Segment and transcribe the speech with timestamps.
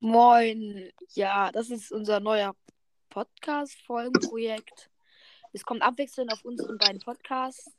[0.00, 0.90] Moin.
[1.14, 2.56] Ja, das ist unser neuer
[3.10, 4.90] Podcast-Folgenprojekt.
[5.52, 7.70] Es kommt abwechselnd auf unseren beiden Podcasts.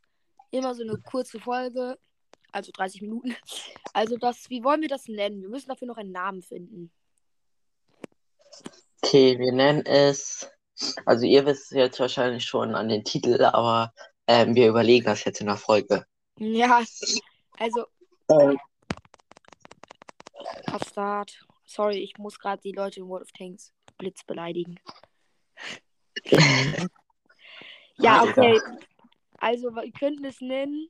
[0.51, 1.97] Immer so eine kurze Folge,
[2.54, 3.36] also 30 Minuten.
[3.91, 5.41] Also das, wie wollen wir das nennen?
[5.41, 6.91] Wir müssen dafür noch einen Namen finden.
[9.03, 10.49] Okay, wir nennen es,
[11.05, 13.93] also ihr wisst jetzt wahrscheinlich schon an den Titel, aber
[14.27, 16.05] ähm, wir überlegen das jetzt in der Folge.
[16.39, 16.81] Ja,
[17.59, 17.85] also
[18.29, 18.57] Ähm,
[20.73, 21.45] auf Start.
[21.65, 24.79] Sorry, ich muss gerade die Leute in World of Tanks Blitz beleidigen.
[27.97, 28.59] Ja, okay.
[29.37, 30.89] Also, wir könnten es nennen.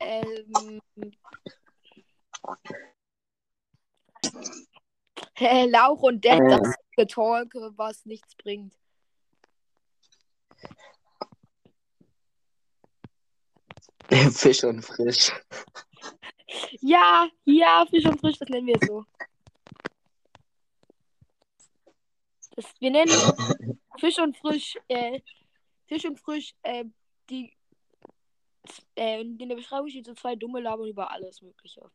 [0.00, 0.80] Ähm.
[5.34, 6.48] Äh, Lauch und Depp, Äh.
[6.48, 8.74] das Getalke, was nichts bringt.
[14.32, 15.32] Fisch und frisch.
[16.80, 19.04] Ja, ja, Fisch und Frisch, das nennen wir so.
[22.56, 23.12] Das, wir nennen
[23.98, 25.20] Fisch und Frisch, äh,
[25.86, 26.84] Fisch und Frisch, äh,
[27.28, 27.52] die,
[28.96, 31.88] äh, in der Beschreibung steht so zwei dumme Labern über alles Mögliche.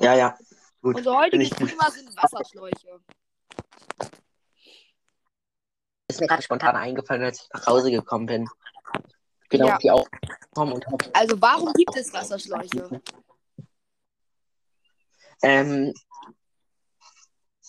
[0.00, 0.36] Ja, ja.
[0.82, 0.96] Gut.
[0.96, 3.00] Unser heutiges Thema sind Wasserschläuche.
[6.08, 8.48] Ist mir gerade spontan eingefallen, als ich nach Hause gekommen bin.
[9.48, 9.78] Bin Ja.
[9.78, 10.08] die hab,
[11.12, 13.00] Also, warum gibt es Wasserschläuche?
[15.42, 15.92] ähm,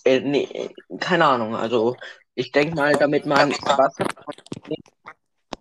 [0.04, 1.54] äh, nee, keine Ahnung.
[1.54, 1.96] Also,
[2.34, 4.06] ich denke mal, damit man Wasser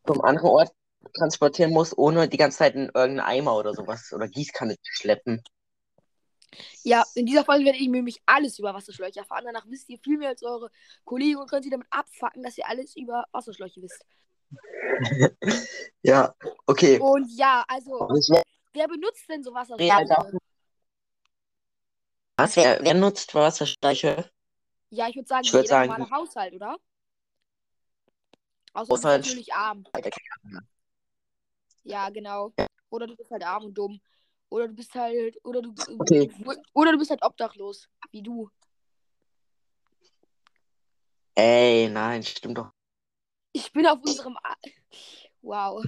[0.05, 0.71] zum anderen Ort
[1.17, 5.43] transportieren muss, ohne die ganze Zeit in irgendeinen Eimer oder sowas oder Gießkanne zu schleppen.
[6.83, 9.43] Ja, in dieser Folge werde ich nämlich alles über Wasserschläuche erfahren.
[9.45, 10.71] Danach wisst ihr viel mehr als eure
[11.03, 14.05] Kollegen und könnt sie damit abfacken, dass ihr alles über Wasserschläuche wisst.
[16.01, 16.33] Ja,
[16.65, 16.99] okay.
[16.99, 18.09] Und ja, also,
[18.73, 20.39] wer, benutzt denn so Wasserschläuche?
[22.37, 24.29] was, wer, wer nutzt Wasserschläuche?
[24.89, 26.77] Ja, ich würde sagen, Ich würd jeder sagen- normale Haushalt, oder?
[28.73, 29.25] Außer du bist Haushalt.
[29.25, 29.83] natürlich arm.
[31.83, 32.53] Ja, genau.
[32.89, 33.99] Oder du bist halt arm und dumm.
[34.49, 36.31] Oder du bist halt, oder du, Okay.
[36.73, 38.49] oder du bist halt obdachlos, wie du.
[41.35, 42.71] Ey, nein, stimmt doch.
[43.57, 44.37] Ich bin auf unserem.
[44.43, 44.55] A
[45.41, 45.83] wow.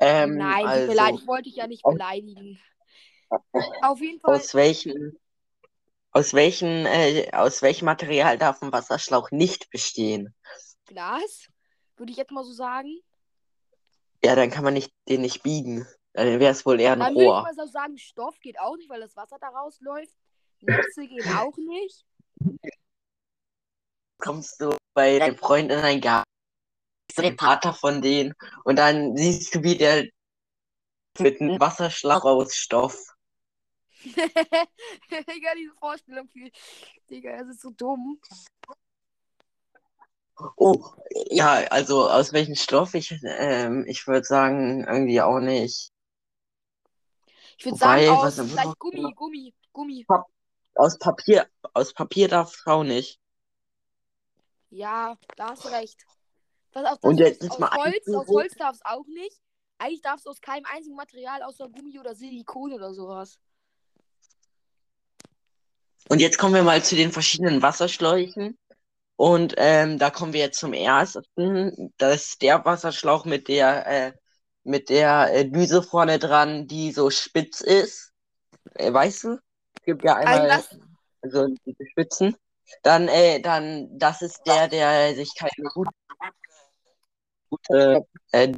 [0.00, 2.60] Ähm, Nein, also, mir leid, ich wollte dich ja nicht beleidigen.
[3.82, 4.34] Auf jeden Fall.
[4.34, 5.16] aus welchem,
[6.10, 10.34] aus welchem, äh, aus welchem Material darf ein Wasserschlauch nicht bestehen?
[10.86, 11.48] Glas,
[11.96, 12.98] würde ich jetzt mal so sagen.
[14.24, 15.86] Ja, dann kann man nicht, den nicht biegen.
[16.14, 17.42] Dann wäre es wohl eher ein Dann würde ich Rohr.
[17.42, 20.16] mal so sagen, Stoff geht auch nicht, weil das Wasser da rausläuft.
[20.62, 22.04] Netze gehen auch nicht.
[24.18, 26.28] Kommst du bei deinem Freund in einen Garten,
[27.06, 30.08] bist du der Vater von denen und dann siehst du, wie der
[31.20, 32.98] mit einem Wasserschlauch aus Stoff.
[34.02, 36.28] Digga, diese Vorstellung.
[37.08, 38.20] Digga, das ist so dumm.
[40.56, 40.84] Oh,
[41.30, 42.94] ja, also aus welchem Stoff?
[42.94, 45.92] Ich, ähm, ich würde sagen, irgendwie auch nicht.
[47.56, 50.06] Ich würde sagen, aus was- vielleicht Gummi, Gummi, Gummi.
[50.74, 53.20] Aus Papier, aus Papier darf es auch nicht.
[54.70, 56.04] Ja, da hast du recht.
[56.72, 59.40] Was, aus, Und das, jetzt aus, ist mal Holz, aus Holz darf es auch nicht.
[59.78, 63.38] Eigentlich darf es aus keinem einzigen Material außer Gummi oder Silikon oder sowas.
[66.08, 68.58] Und jetzt kommen wir mal zu den verschiedenen Wasserschläuchen.
[69.16, 71.92] Und ähm, da kommen wir jetzt zum ersten.
[71.98, 74.12] Das ist der Wasserschlauch mit der, äh,
[74.62, 78.12] mit der äh, Düse vorne dran, die so spitz ist.
[78.74, 79.32] Äh, weißt du?
[79.74, 82.36] Es gibt ja einmal Also so diese Spitzen.
[82.82, 85.90] Dann, äh, dann, das ist der, der sich keine gute,
[87.50, 88.52] gute äh,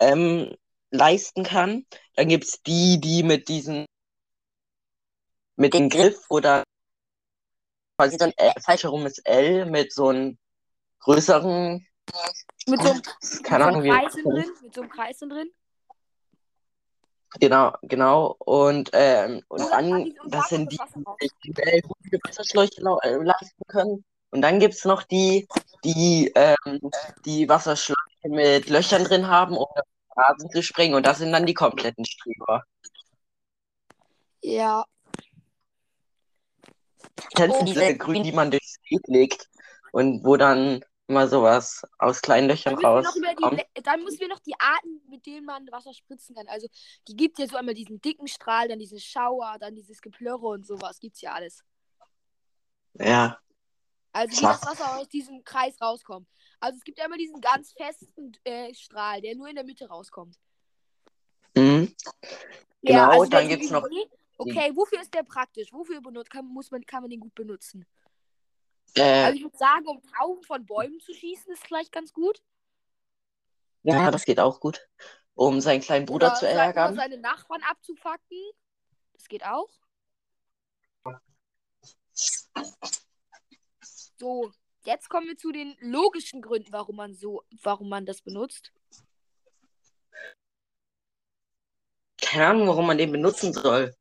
[0.00, 0.54] ähm,
[0.90, 1.86] leisten kann.
[2.14, 3.86] Dann gibt's die, die mit diesen,
[5.56, 6.64] mit dem Griff oder
[7.96, 10.38] quasi äh, falsch herum ist L mit so einem
[11.00, 11.86] größeren,
[12.66, 13.02] Mit so einem,
[13.42, 14.54] keine so Ahnung, einem wie Kreis drin.
[14.62, 15.50] Mit so einem Kreis drin.
[17.38, 18.36] Genau, genau.
[18.38, 20.78] Und, ähm, und dann, das sind die,
[21.44, 24.04] die äh, gute Wasserschläuche leisten können.
[24.30, 25.46] Und dann gibt's noch die,
[25.84, 26.90] die, ähm,
[27.24, 30.94] die Wasserschläuche mit Löchern drin haben, um auf den Rasen zu springen.
[30.94, 32.64] Und das sind dann die kompletten Streber.
[34.42, 34.84] Ja.
[37.34, 39.48] Kennst du diese grün, die man durchs Beet legt
[39.92, 42.76] und wo dann immer sowas aus kleinen Löchern
[43.56, 46.46] Le- dann müssen wir noch die Arten, mit denen man Wasser spritzen kann.
[46.48, 46.68] Also,
[47.08, 50.66] die gibt ja so einmal diesen dicken Strahl, dann diesen Schauer, dann dieses Geplörre und
[50.66, 51.00] sowas.
[51.00, 51.64] Gibt's ja alles.
[52.94, 53.38] Ja,
[54.12, 56.28] Also, wie das Wasser aus diesem Kreis rauskommt.
[56.60, 59.88] Also, es gibt ja immer diesen ganz festen äh, Strahl, der nur in der Mitte
[59.88, 60.36] rauskommt.
[61.56, 61.94] Mhm.
[62.82, 63.88] Ja, Genau, also dann gibt's noch
[64.38, 65.70] Okay, wofür ist der praktisch?
[65.70, 67.84] Wofür benutzt, kann, muss man, kann man den gut benutzen?
[68.94, 72.42] Äh, Also ich würde sagen, um Tauben von Bäumen zu schießen, ist vielleicht ganz gut.
[73.82, 74.86] ja, das geht auch gut.
[75.34, 76.94] Um seinen kleinen Bruder Oder, zu oder ärgern.
[76.94, 78.38] seine Nachbarn abzufacken.
[79.14, 79.70] Das geht auch.
[84.18, 84.50] So,
[84.84, 88.72] jetzt kommen wir zu den logischen Gründen, warum man so, warum man das benutzt.
[92.20, 93.94] Keine Ahnung, warum man den benutzen soll.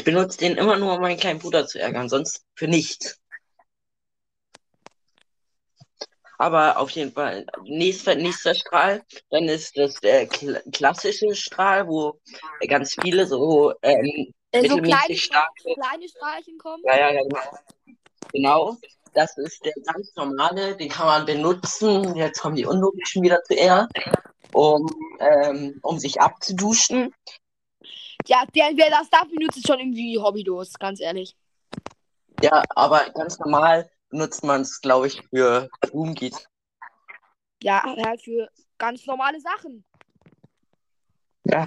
[0.00, 3.20] Ich benutze den immer nur, um meinen kleinen Bruder zu ärgern, sonst für nichts.
[6.38, 12.18] Aber auf jeden Fall, nächster, nächster Strahl, dann ist das der kl klassische Strahl, wo
[12.66, 16.82] ganz viele so ähm, Äh, so kleine, starke kleine Strahlchen kommen.
[16.86, 17.58] Ja, ja, ja, genau.
[18.32, 18.76] Genau.
[19.12, 22.16] Das ist der ganz normale, den kann man benutzen.
[22.16, 23.90] Jetzt kommen die unlogischen wieder zuerst,
[24.54, 24.88] um,
[25.18, 27.14] ähm, um sich abzuduschen.
[28.26, 31.36] Ja, der, wer das darf, benutzt ist schon irgendwie hobbylos, ganz ehrlich.
[32.42, 36.46] Ja, aber ganz normal benutzt man es, glaube ich, für Blumengießen.
[37.62, 39.84] Ja, halt für ganz normale Sachen.
[41.44, 41.66] Ja.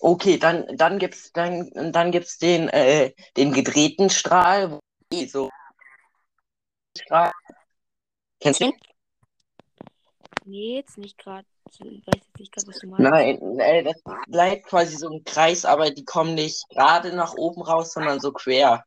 [0.00, 4.80] Okay, dann, dann gibt's, dann, dann gibt's den, äh, den gedrehten Strahl,
[5.28, 5.50] so
[6.98, 7.32] Strahl.
[8.40, 8.74] Kennst du den?
[10.44, 11.46] Nee, jetzt nicht gerade.
[11.70, 13.10] Ich weiß jetzt nicht gerade, was du meinst.
[13.10, 17.62] Nein, äh, das bleibt quasi so ein Kreis, aber die kommen nicht gerade nach oben
[17.62, 18.84] raus, sondern so quer.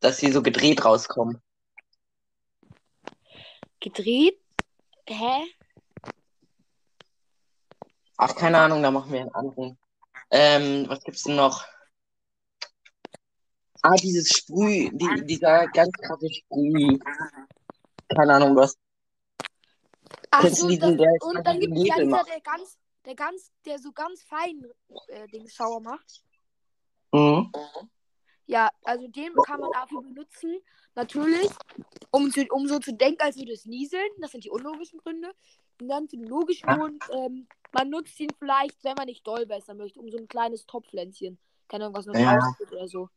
[0.00, 1.40] Dass sie so gedreht rauskommen.
[3.80, 4.38] Gedreht?
[5.08, 5.46] Hä?
[8.16, 9.78] Ach, keine Ahnung, da machen wir einen anderen.
[10.30, 11.64] Ähm, was gibt's denn noch?
[13.82, 16.98] Ah, dieses Sprüh, die, dieser ganz krasse Sprüh.
[18.14, 18.76] Keine Ahnung, was.
[20.30, 20.90] Ach so, das,
[21.22, 24.64] und dann gibt es ja dieser, der ganz, der ganz, der so ganz fein
[25.08, 26.22] äh, den Schauer macht.
[27.12, 27.52] Mhm.
[28.46, 30.58] Ja, also den kann man dafür benutzen.
[30.94, 31.48] Natürlich,
[32.10, 34.08] um, zu, um so zu denken, als würde es nieseln.
[34.20, 35.32] Das sind die unlogischen Gründe.
[35.80, 36.66] Und dann zu den logischen.
[36.66, 40.28] Gründen, ähm, man nutzt ihn vielleicht, wenn man nicht doll wässern möchte, um so ein
[40.28, 41.38] kleines Topfpflänzchen.
[41.68, 42.38] Keine Ahnung, was noch Ja.
[42.70, 43.08] oder so.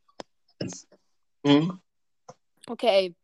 [1.43, 1.81] Mhm.
[2.67, 3.15] Okay.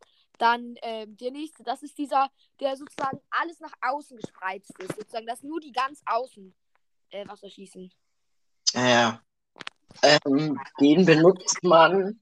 [0.41, 4.95] Dann ähm, der nächste, das ist dieser, der sozusagen alles nach außen gespreizt ist.
[4.95, 6.51] Sozusagen, dass nur die ganz außen
[7.11, 7.93] äh, Wasser schießen.
[8.73, 9.21] Ja.
[10.01, 12.19] Ähm, den benutzt man,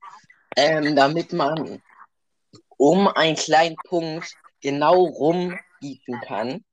[0.57, 1.81] ähm, damit man
[2.75, 6.65] um einen kleinen Punkt genau rumgießen kann.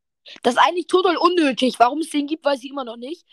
[0.42, 1.78] Das ist eigentlich total unnötig.
[1.78, 3.24] Warum es den gibt, weiß ich immer noch nicht.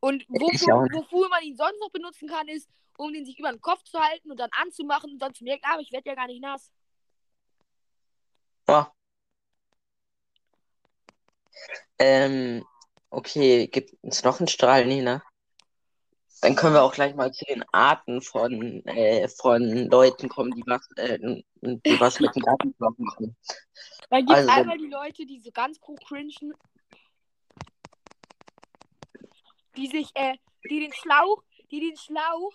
[0.00, 2.68] Und wofür, wofür man ihn sonst noch benutzen kann, ist,
[2.98, 5.64] um den sich über den Kopf zu halten und dann anzumachen und dann zu merken,
[5.64, 6.70] aber ich werde ja gar nicht nass.
[8.68, 8.92] Ja.
[11.98, 12.64] Ähm,
[13.10, 15.22] okay, gibt es noch einen Strahl, Nina?
[16.40, 20.62] Dann können wir auch gleich mal zu den Arten von, äh, von Leuten kommen, die
[20.66, 21.18] was, äh,
[21.62, 23.36] die was mit dem Gartenschlauch machen.
[24.10, 26.52] Dann gibt es Also- einmal die Leute, die so ganz pro cringen,
[29.76, 30.36] die sich, äh,
[30.68, 32.52] die den Schlauch, die den Schlauch,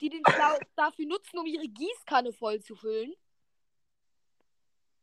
[0.00, 3.14] die den Schlauch dafür nutzen, um ihre Gießkanne voll zu füllen.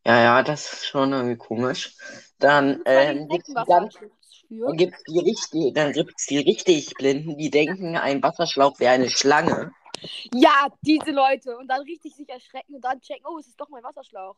[0.08, 1.94] Ja, ja, das ist schon irgendwie komisch.
[2.40, 8.80] Dann, ähm, dann gibt's die richtig, dann gibt's die richtig Blinden, die denken, ein Wasserschlauch
[8.80, 9.74] wäre eine Schlange.
[10.34, 11.58] Ja, diese Leute.
[11.58, 14.38] Und dann richtig sich erschrecken und dann checken, oh, es ist doch mein Wasserschlauch.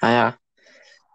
[0.00, 0.38] Naja.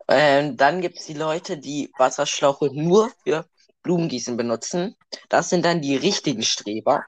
[0.09, 3.45] Ähm, dann gibt's die Leute, die Wasserschlauche nur für
[3.81, 4.97] Blumengießen benutzen.
[5.29, 7.05] Das sind dann die richtigen Streber.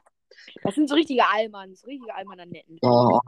[0.62, 2.78] Das sind so richtige Allmanns, richtige Allmann-Netten.
[2.80, 3.20] Ja.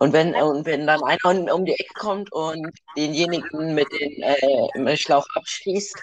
[0.00, 4.96] Und wenn, und wenn dann einer um, die Ecke kommt und denjenigen mit dem äh,
[4.96, 5.96] Schlauch abschließt,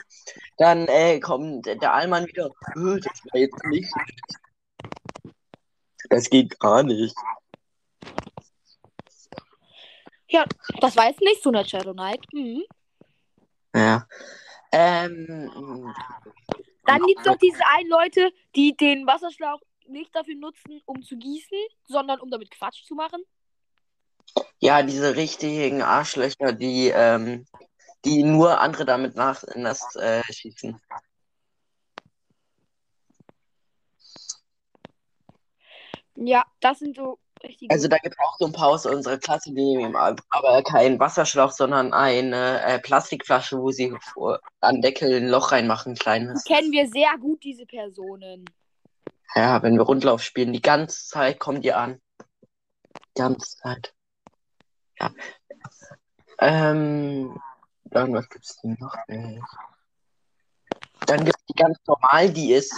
[0.57, 3.93] dann äh, kommt der Allmann wieder, "Äh, das war jetzt nicht.
[6.09, 7.15] Das geht gar nicht.
[10.27, 10.43] Ja,
[10.81, 12.21] das war jetzt nicht so eine Shadow Knight.
[12.33, 12.63] Mhm.
[13.73, 14.05] Ja.
[14.71, 15.93] Ähm,
[16.85, 21.15] Dann gibt es noch diese einen Leute, die den Wasserschlauch nicht dafür nutzen, um zu
[21.17, 23.23] gießen, sondern um damit Quatsch zu machen.
[24.59, 27.45] Ja, diese richtigen Arschlöcher, die, ähm,
[28.03, 30.79] die nur andere damit nach nass äh, schießen.
[36.15, 37.73] Ja, das sind so richtige.
[37.73, 39.93] Also da gibt es auch so ein paar aus unserer Klasse, die
[40.29, 45.93] aber keinen Wasserschlauch, sondern eine äh, Plastikflasche, wo sie vor, an Deckel ein Loch reinmachen,
[45.93, 46.43] ein kleines.
[46.43, 48.45] kennen wir sehr gut diese Personen.
[49.35, 51.99] Ja, wenn wir Rundlauf spielen, die ganze Zeit kommen die an.
[52.95, 53.94] Die ganze Zeit.
[54.99, 55.11] Ja.
[56.39, 57.39] Ähm,
[57.85, 58.95] dann was gibt's denn noch?
[61.07, 62.73] Dann gibt es die ganz normal, die ist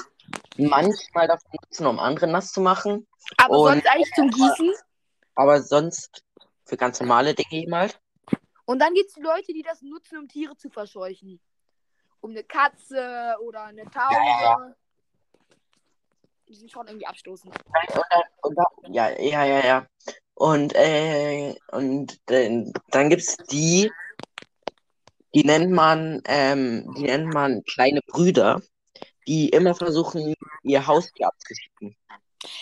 [0.57, 3.07] manchmal dafür nutzen, um andere nass zu machen.
[3.38, 4.74] Aber Und- sonst eigentlich zum Gießen.
[5.36, 6.24] Aber sonst
[6.65, 8.00] für ganz normale Dinge eben halt.
[8.65, 11.39] Und dann gibt es Leute, die das nutzen, um Tiere zu verscheuchen.
[12.19, 14.15] Um eine Katze oder eine Taube.
[14.15, 14.74] Ja,
[16.47, 17.53] Die sind schon irgendwie abstoßend.
[17.55, 19.88] Und dann, und dann, ja, ja, ja, ja.
[20.38, 23.91] Und, äh, und dann, dann gibt es die,
[25.34, 28.62] die nennt man, ähm, die nennt man kleine Brüder,
[29.27, 31.96] die immer versuchen, ihr Haustier abzuschicken.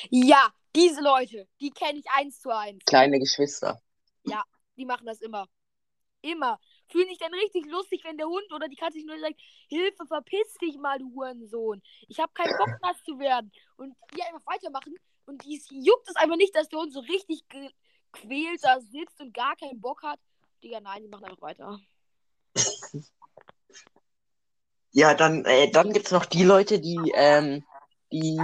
[0.10, 2.84] Ja, diese Leute, die kenne ich eins zu eins.
[2.86, 3.82] Kleine Geschwister.
[4.78, 5.48] Die machen das immer.
[6.22, 6.60] Immer.
[6.88, 9.40] Fühlen sich dann richtig lustig, wenn der Hund oder die Katze sich nur sagt,
[9.70, 11.82] Hilfe, verpiss dich mal, du Hurensohn.
[12.08, 13.52] Ich habe keinen Bock, nass zu werden.
[13.78, 14.96] Und die einfach weitermachen.
[15.26, 19.34] Und die juckt es einfach nicht, dass der Hund so richtig gequält da sitzt und
[19.34, 20.20] gar keinen Bock hat.
[20.64, 21.80] Digga, nein, die machen einfach weiter.
[24.98, 27.66] Ja, dann, äh, dann gibt es noch die Leute, die, ähm,
[28.14, 28.40] die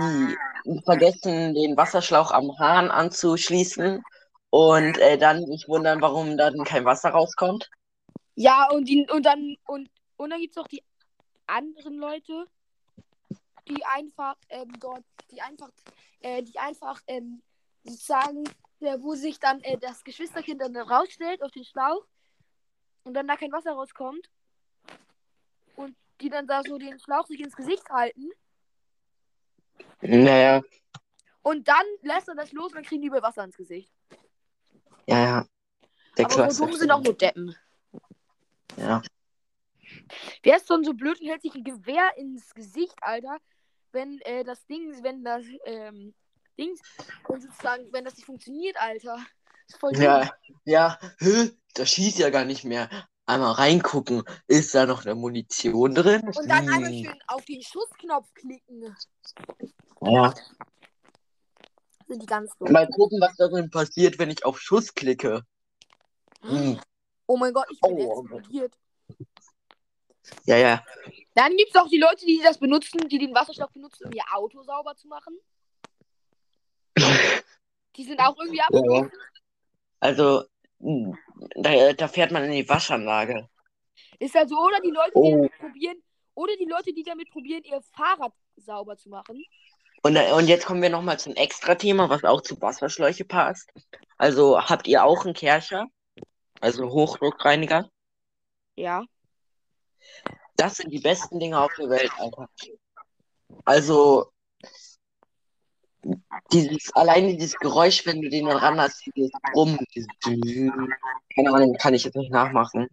[0.84, 4.04] vergessen, den Wasserschlauch am Hahn anzuschließen
[4.50, 7.70] und äh, dann sich wundern, warum dann kein Wasser rauskommt.
[8.36, 10.84] Ja, und, die, und dann, und, und dann gibt es noch die
[11.48, 12.46] anderen Leute,
[13.68, 15.70] die einfach ähm, dort, die einfach,
[16.22, 17.42] äh, die einfach ähm,
[17.84, 18.44] sozusagen,
[18.80, 22.06] äh, wo sich dann äh, das Geschwisterkind dann rausstellt auf den Schlauch
[23.04, 24.30] und dann da kein Wasser rauskommt
[25.76, 28.30] und die dann da so den Schlauch sich ins Gesicht halten
[30.02, 30.62] Naja,
[31.44, 33.92] und dann lässt er das los und dann kriegen die über Wasser ins Gesicht.
[35.08, 35.46] ja, ja.
[36.18, 37.56] Der Aber so dumm sind auch nur Deppen.
[38.76, 39.02] Ja.
[40.44, 43.38] Wer ist schon so blöd und hält sich ein Gewehr ins Gesicht, Alter,
[43.92, 46.14] wenn äh, das Ding, wenn das ähm,
[46.58, 49.18] wenn sozusagen, wenn das nicht funktioniert, Alter.
[49.68, 50.04] ist voll dumm.
[50.04, 50.32] Ja,
[50.66, 51.52] ja, hä?
[51.74, 52.90] Da schießt ja gar nicht mehr.
[53.26, 56.22] Einmal reingucken, ist da noch eine Munition drin?
[56.22, 57.06] Und dann einmal Hm.
[57.06, 58.96] schön auf den Schussknopf klicken.
[60.02, 60.34] Ja.
[62.08, 62.74] Sind die ganz dumm.
[62.74, 65.46] Mal gucken, was darin passiert, wenn ich auf Schuss klicke.
[66.42, 66.82] Hm.
[67.28, 68.22] Oh mein Gott, ich bin Oh.
[68.22, 68.78] explodiert.
[70.46, 70.84] Ja, ja.
[71.34, 74.24] Dann gibt es auch die Leute, die das benutzen, die den Wasserstoff benutzen, um ihr
[74.34, 75.38] Auto sauber zu machen.
[77.96, 78.66] Die sind auch irgendwie ja.
[78.66, 79.12] abgestoßen.
[80.00, 80.44] Also,
[80.80, 81.18] hm,
[81.56, 83.48] da, da fährt man in die Waschanlage.
[84.20, 85.32] Ist also, oder die Leute, die Oh.
[85.32, 86.04] damit probieren,
[86.36, 89.44] oder die Leute, die damit probieren, ihr Fahrrad sauber zu machen.
[90.04, 93.72] Und, da- und jetzt kommen wir nochmal zum Extra-Thema, was auch zu Wasserschläuche passt.
[94.18, 95.88] Also, habt ihr auch einen Kercher?
[96.60, 97.90] Also Hochdruckreiniger?
[98.76, 99.04] Ja.
[100.62, 102.48] Das sind die besten Dinge auf der Welt, Alter.
[103.66, 104.32] Also,
[106.54, 111.96] dieses, alleine dieses Geräusch, wenn du den dann hast, dieses Brummen, dieses keine Ahnung, kann
[111.96, 112.88] ich jetzt nicht nachmachen.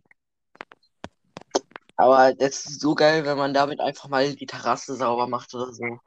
[1.96, 5.70] Aber das ist so geil, wenn man damit einfach mal die Terrasse sauber macht oder
[5.70, 6.00] so.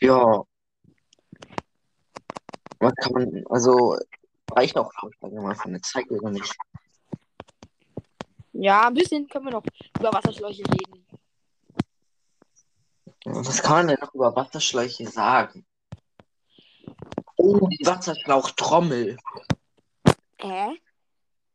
[0.00, 0.42] Ja.
[2.80, 3.96] Was kann man, also,
[4.50, 6.56] reicht auch, glaube ich, mal von der Zeit oder nicht.
[8.64, 9.64] Ja, ein bisschen können wir noch
[9.98, 11.06] über Wasserschläuche reden.
[13.26, 15.66] Was kann man denn noch über Wasserschläuche sagen?
[17.36, 19.18] Oh, die Wasserschlauchtrommel.
[20.40, 20.80] Hä?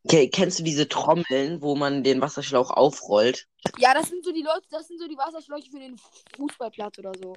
[0.08, 3.48] Ke- Kennst du diese Trommeln, wo man den Wasserschlauch aufrollt?
[3.80, 6.00] Ja, das sind so die Leute, das sind so die Wasserschläuche für den
[6.38, 7.36] Fußballplatz oder so.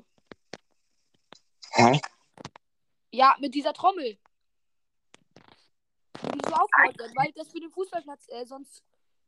[1.70, 1.98] Hä?
[3.10, 4.18] Ja, mit dieser Trommel.
[6.24, 8.82] Die so aufgerollt wird, weil das für den Fußballplatz äh, sonst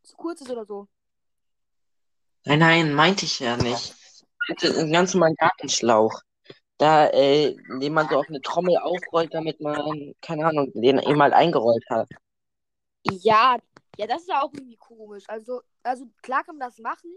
[0.05, 0.89] zu kurz ist oder so.
[2.45, 3.95] Nein, nein, meinte ich ja nicht.
[3.95, 6.21] Ich meinte einen ganz normalen Gartenschlauch.
[6.77, 11.17] Da, äh, den man so auf eine Trommel aufrollt, damit man, keine Ahnung, den eben
[11.17, 12.09] mal eingerollt hat.
[13.05, 13.57] Ja,
[13.97, 15.25] ja, das ist ja auch irgendwie komisch.
[15.29, 17.11] Also, also klar kann man das machen,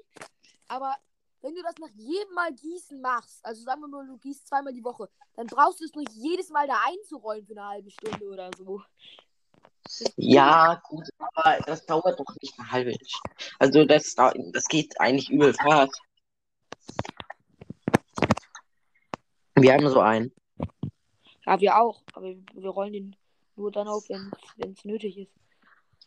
[0.68, 0.96] aber
[1.42, 4.74] wenn du das nach jedem Mal gießen machst, also sagen wir mal, du gießt zweimal
[4.74, 8.26] die Woche, dann brauchst du es nicht jedes Mal da einzurollen für eine halbe Stunde
[8.28, 8.82] oder so.
[10.16, 13.36] Ja, gut, aber das dauert doch nicht eine halbe Stunde.
[13.60, 16.02] Also das, das geht eigentlich übel fast.
[19.56, 20.32] Wir haben so einen.
[21.46, 23.16] Ja, wir auch, aber wir rollen den
[23.56, 25.32] nur dann auf, wenn es nötig ist.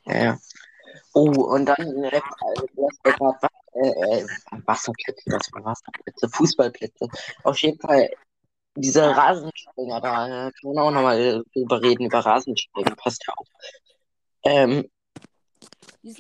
[0.04, 0.38] Ja, ja.
[1.14, 2.20] Oh, und dann, äh,
[3.74, 4.26] äh,
[4.66, 7.08] Wasserplätze, was war Wasserplätze, Fußballplätze.
[7.44, 8.10] Auf jeden Fall,
[8.80, 13.46] diese Rasenspringer da, äh, kann man auch nochmal drüber reden, über Rasenspringen, passt ja auch.
[14.44, 14.90] Ähm,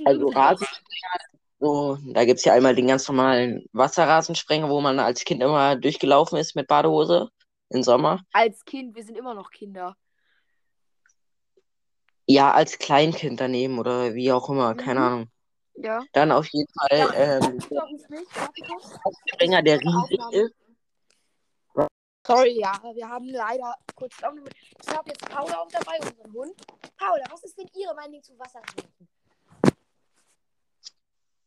[0.04, 1.18] also Rasenspringer,
[1.58, 6.38] so, da gibt's ja einmal den ganz normalen Wasserrasenspringer, wo man als Kind immer durchgelaufen
[6.38, 7.30] ist mit Badehose
[7.70, 8.20] im Sommer.
[8.32, 9.96] als Kind, wir sind immer noch Kinder.
[12.26, 15.06] Ja, als Kleinkind daneben oder wie auch immer, keine Mhm.
[15.06, 15.26] Ahnung.
[15.74, 16.00] Ja.
[16.12, 19.16] Dann auf jeden Fall Ja, ähm, es kurz.
[19.34, 20.54] Springer, der riesig ist.
[22.30, 24.14] Sorry, ja, wir haben leider kurz.
[24.18, 26.54] Ich habe jetzt Paula auch dabei, unseren Hund.
[26.96, 29.08] Paula, was ist denn Ihre Meinung zu Wasserschläuchen?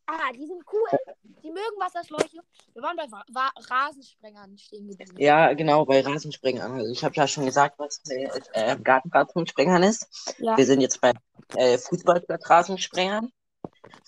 [0.06, 0.98] Ah, die sind cool.
[1.42, 2.38] Die mögen Wasserschläuche.
[2.74, 5.18] Wir waren bei Wa Wa Rasensprengern stehen geblieben.
[5.18, 6.72] Ja, genau, bei Rasensprengern.
[6.72, 10.34] Also ich habe ja schon gesagt, was äh, äh, Gartenrasensprengern ist.
[10.38, 10.54] Ja.
[10.58, 11.14] Wir sind jetzt bei
[11.56, 13.32] äh, Fußballplatz-Rasensprengern.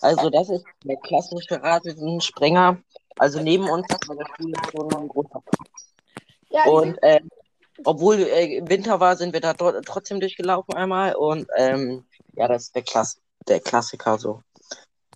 [0.01, 2.77] Also das ist der klassische Rasensprenger.
[3.17, 5.41] Also neben uns ist bei der Schule schon ein großer
[6.49, 7.19] Ja, Und äh,
[7.83, 11.15] obwohl äh, Winter war, sind wir da trotzdem durchgelaufen einmal.
[11.15, 14.41] Und ähm, ja, das ist der, Klass der Klassiker so.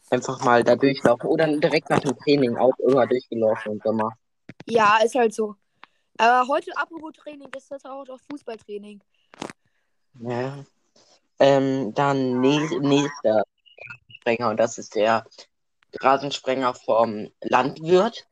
[0.10, 1.30] Einfach mal da durchlaufen.
[1.30, 4.12] Oder direkt nach dem Training auch immer durchgelaufen im Sommer.
[4.68, 5.56] Ja, ist halt so.
[6.18, 9.02] Aber heute apropos Training, das ist auch doch Fußballtraining.
[10.20, 10.64] Ja.
[11.40, 13.44] Ähm, dann nä nächster
[14.18, 15.26] Sprenger und das ist der
[16.00, 18.28] Rasensprenger vom Landwirt.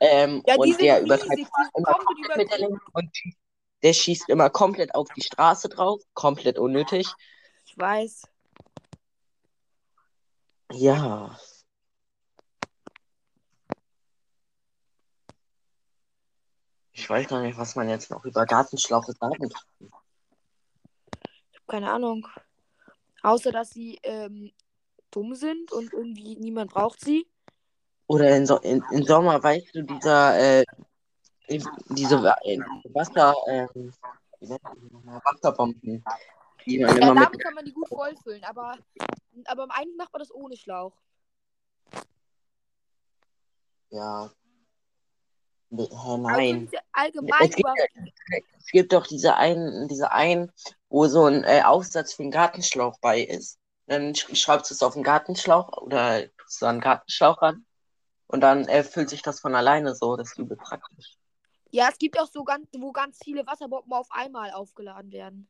[0.00, 3.36] Ähm, Ja, und der riesig, übertreibt die sind immer komplett mit der und schießt-
[3.82, 6.02] der schießt immer komplett auf die Straße drauf.
[6.14, 7.06] Komplett unnötig.
[7.66, 8.22] Ich weiß.
[10.72, 11.38] Ja.
[16.92, 19.50] Ich weiß gar nicht, was man jetzt noch über Gartenschlauche sagen kann.
[19.80, 22.26] Ich habe keine Ahnung.
[23.22, 24.52] Außer, dass sie ähm,
[25.10, 27.26] dumm sind und irgendwie niemand braucht sie.
[28.10, 30.64] Oder in, so in, in Sommer, weißt du, dieser, äh,
[31.90, 32.58] diese äh,
[32.92, 33.32] Wasser,
[34.90, 35.20] nochmal?
[35.24, 36.02] Wasserbomben,
[36.66, 37.22] die man Ja, immer mit.
[37.22, 38.76] damit kann man die gut vollfüllen, aber,
[39.44, 40.92] aber eigentlich macht man das ohne Schlauch.
[43.90, 44.28] Ja.
[45.70, 46.68] Hä, Also nein.
[46.92, 47.74] allgemein Es gibt, über.
[48.58, 50.50] es gibt doch diese einen, diese einen,
[50.88, 53.60] wo so ein äh, Aufsatz für einen Gartenschlauch bei ist.
[53.86, 57.64] Dann sch schreibst du es auf den Gartenschlauch oder du einen Gartenschlauch ran.
[58.30, 60.16] Und dann äh, füllt sich das von alleine so.
[60.16, 61.16] Das ist übel praktisch.
[61.72, 65.48] Ja, es gibt auch so ganz, wo ganz viele Wasserbomben auf einmal aufgeladen werden.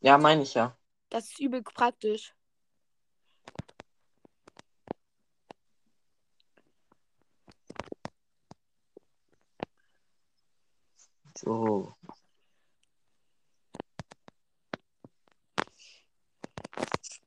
[0.00, 0.74] Ja, meine ich ja.
[1.10, 2.34] Das ist übel praktisch.
[11.36, 11.94] So.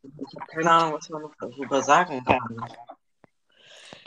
[0.01, 2.94] Ich habe keine Ahnung, was man noch darüber sagen kann.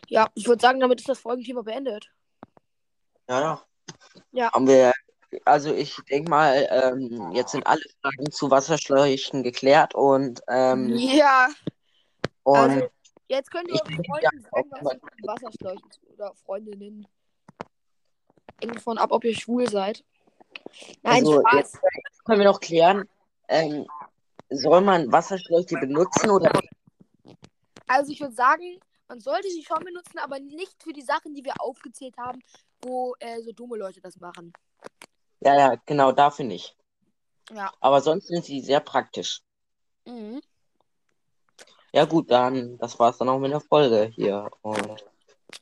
[0.08, 2.10] Ja, ich würde sagen, damit ist das Folgenthema beendet.
[3.28, 3.62] Ja, ja.
[4.32, 4.52] Ja.
[4.52, 4.92] Haben wir,
[5.44, 11.48] also ich denke mal, ähm, jetzt sind alle Fragen zu Wasserschläuchen geklärt und, ähm, Ja,
[12.42, 12.88] und also
[13.28, 17.06] jetzt könnt ihr Freunden ja, sagen, was ihr mit Wasserschläuchen oder Freundinnen.
[18.60, 20.04] Hängt davon ab, ob ihr schwul seid.
[21.02, 21.54] Nein, Also, Spaß.
[21.54, 23.08] jetzt können wir noch klären,
[23.48, 23.86] ähm,
[24.50, 26.50] soll man Wasserschläuche benutzen oder
[27.86, 31.44] Also ich würde sagen, man sollte sie schon benutzen, aber nicht für die Sachen, die
[31.44, 32.42] wir aufgezählt haben,
[32.82, 34.52] wo äh, so dumme Leute das machen.
[35.40, 36.76] Ja, ja, genau, dafür nicht.
[37.50, 37.72] Ja.
[37.80, 39.42] Aber sonst sind sie sehr praktisch.
[40.04, 40.40] Mhm.
[41.92, 44.50] Ja, gut, dann, das war's dann auch mit der Folge hier.
[44.60, 45.04] Und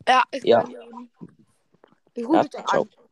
[0.08, 0.62] Ja, ich Ja.
[0.62, 1.10] kann.
[2.14, 2.82] Ich rufe ja, dich dann ciao.
[2.82, 3.05] an.